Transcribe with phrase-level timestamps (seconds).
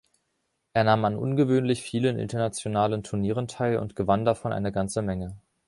[0.73, 5.37] Er nahm an ungewöhnlich vielen internationalen Turnieren teil und gewann davon eine ganze Menge.